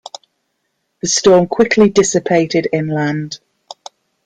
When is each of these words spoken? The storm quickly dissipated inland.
The 1.03 1.07
storm 1.07 1.45
quickly 1.45 1.87
dissipated 1.91 2.67
inland. 2.73 3.39